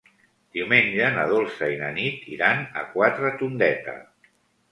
[0.57, 3.95] Diumenge na Dolça i na Nit iran a Quatretondeta.